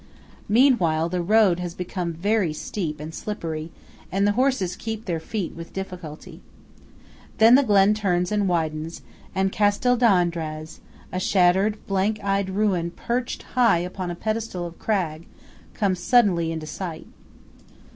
[0.49, 3.69] Meanwhile the road has become very steep and slippery,
[4.11, 6.41] and the horses keep their feet with difficulty.
[7.37, 9.03] Then the glen turns and widens,
[9.35, 16.51] and Castel d'Andraz–a shattered, blank eyed ruin perched high upon a pedestal of crag–comes suddenly
[16.51, 17.05] into sight.